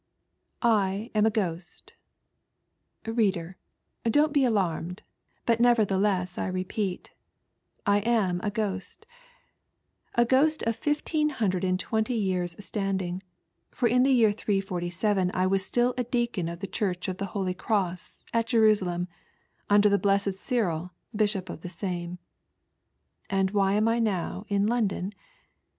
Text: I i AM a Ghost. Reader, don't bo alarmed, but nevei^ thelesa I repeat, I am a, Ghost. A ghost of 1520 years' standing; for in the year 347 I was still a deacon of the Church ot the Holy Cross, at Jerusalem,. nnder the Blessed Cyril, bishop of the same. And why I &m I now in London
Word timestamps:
I 0.63 1.11
i 1.13 1.17
AM 1.19 1.27
a 1.27 1.29
Ghost. 1.29 1.93
Reader, 3.05 3.55
don't 4.03 4.33
bo 4.33 4.47
alarmed, 4.49 5.03
but 5.45 5.59
nevei^ 5.59 5.85
thelesa 5.85 6.39
I 6.39 6.47
repeat, 6.47 7.11
I 7.85 7.99
am 7.99 8.41
a, 8.43 8.49
Ghost. 8.49 9.05
A 10.15 10.25
ghost 10.25 10.63
of 10.63 10.77
1520 10.83 12.15
years' 12.15 12.55
standing; 12.65 13.21
for 13.69 13.87
in 13.87 14.01
the 14.01 14.11
year 14.11 14.31
347 14.31 15.29
I 15.35 15.45
was 15.45 15.63
still 15.63 15.93
a 15.99 16.03
deacon 16.03 16.49
of 16.49 16.61
the 16.61 16.65
Church 16.65 17.07
ot 17.07 17.19
the 17.19 17.25
Holy 17.37 17.53
Cross, 17.53 18.25
at 18.33 18.47
Jerusalem,. 18.47 19.07
nnder 19.69 19.87
the 19.91 19.99
Blessed 19.99 20.33
Cyril, 20.33 20.93
bishop 21.15 21.47
of 21.47 21.61
the 21.61 21.69
same. 21.69 22.17
And 23.29 23.51
why 23.51 23.73
I 23.73 23.77
&m 23.77 23.87
I 23.87 23.99
now 23.99 24.45
in 24.49 24.65
London 24.65 25.13